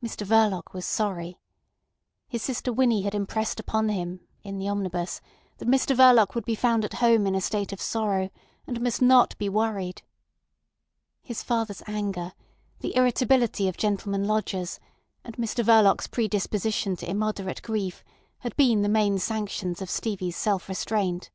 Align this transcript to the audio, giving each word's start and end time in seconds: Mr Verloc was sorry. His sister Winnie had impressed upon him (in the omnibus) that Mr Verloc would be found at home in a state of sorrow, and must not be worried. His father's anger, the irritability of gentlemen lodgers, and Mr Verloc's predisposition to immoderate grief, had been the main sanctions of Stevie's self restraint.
Mr 0.00 0.24
Verloc 0.24 0.72
was 0.72 0.86
sorry. 0.86 1.40
His 2.28 2.40
sister 2.40 2.72
Winnie 2.72 3.02
had 3.02 3.16
impressed 3.16 3.58
upon 3.58 3.88
him 3.88 4.20
(in 4.44 4.58
the 4.60 4.68
omnibus) 4.68 5.20
that 5.58 5.66
Mr 5.66 5.96
Verloc 5.96 6.36
would 6.36 6.44
be 6.44 6.54
found 6.54 6.84
at 6.84 6.94
home 7.02 7.26
in 7.26 7.34
a 7.34 7.40
state 7.40 7.72
of 7.72 7.80
sorrow, 7.80 8.30
and 8.68 8.80
must 8.80 9.02
not 9.02 9.36
be 9.38 9.48
worried. 9.48 10.02
His 11.20 11.42
father's 11.42 11.82
anger, 11.88 12.32
the 12.78 12.94
irritability 12.94 13.66
of 13.66 13.76
gentlemen 13.76 14.24
lodgers, 14.28 14.78
and 15.24 15.36
Mr 15.36 15.64
Verloc's 15.64 16.06
predisposition 16.06 16.94
to 16.98 17.10
immoderate 17.10 17.60
grief, 17.62 18.04
had 18.38 18.54
been 18.54 18.82
the 18.82 18.88
main 18.88 19.18
sanctions 19.18 19.82
of 19.82 19.90
Stevie's 19.90 20.36
self 20.36 20.68
restraint. 20.68 21.28